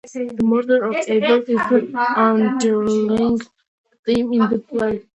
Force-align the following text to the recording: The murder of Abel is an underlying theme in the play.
The 0.15 0.39
murder 0.43 0.83
of 0.83 0.95
Abel 1.07 1.43
is 1.47 1.59
an 1.71 1.95
underlying 2.57 3.37
theme 4.03 4.33
in 4.33 4.49
the 4.49 4.57
play. 4.57 5.03